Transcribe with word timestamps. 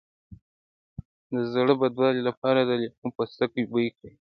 د 1.33 1.35
زړه 1.53 1.73
بدوالي 1.81 2.21
لپاره 2.29 2.59
د 2.63 2.71
لیمو 2.81 3.09
پوستکی 3.15 3.63
بوی 3.71 3.87
کړئ 3.97 4.13